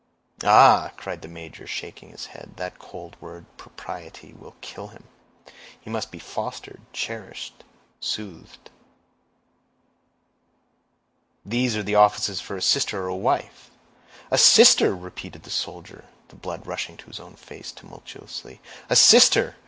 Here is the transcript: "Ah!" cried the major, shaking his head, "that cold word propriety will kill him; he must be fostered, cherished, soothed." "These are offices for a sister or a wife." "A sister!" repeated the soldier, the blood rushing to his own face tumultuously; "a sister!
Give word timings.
"Ah!" 0.43 0.93
cried 0.97 1.21
the 1.21 1.27
major, 1.27 1.67
shaking 1.67 2.09
his 2.09 2.25
head, 2.33 2.53
"that 2.55 2.79
cold 2.79 3.15
word 3.21 3.45
propriety 3.55 4.33
will 4.33 4.55
kill 4.59 4.87
him; 4.87 5.03
he 5.79 5.91
must 5.91 6.09
be 6.09 6.17
fostered, 6.17 6.81
cherished, 6.91 7.63
soothed." 7.99 8.71
"These 11.45 11.77
are 11.77 11.97
offices 11.99 12.41
for 12.41 12.55
a 12.55 12.63
sister 12.63 13.03
or 13.03 13.09
a 13.09 13.15
wife." 13.15 13.69
"A 14.31 14.39
sister!" 14.39 14.95
repeated 14.95 15.43
the 15.43 15.51
soldier, 15.51 16.05
the 16.29 16.35
blood 16.35 16.65
rushing 16.65 16.97
to 16.97 17.05
his 17.05 17.19
own 17.19 17.35
face 17.35 17.71
tumultuously; 17.71 18.59
"a 18.89 18.95
sister! 18.95 19.55